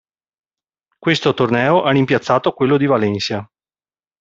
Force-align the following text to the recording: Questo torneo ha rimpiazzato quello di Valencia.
Questo 0.97 1.35
torneo 1.35 1.83
ha 1.83 1.91
rimpiazzato 1.91 2.53
quello 2.53 2.77
di 2.77 2.87
Valencia. 2.87 3.47